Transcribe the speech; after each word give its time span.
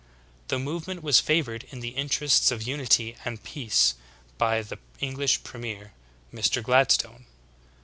The 0.47 0.57
movement 0.57 1.03
was 1.03 1.19
favored 1.19 1.65
in 1.69 1.79
the 1.79 1.89
interests 1.89 2.49
of 2.49 2.63
unity 2.63 3.15
and 3.23 3.43
peace 3.43 3.93
by 4.39 4.63
the 4.63 4.79
English 4.99 5.43
premier, 5.43 5.93
Mr. 6.33 6.63
Gladstone. 6.63 7.27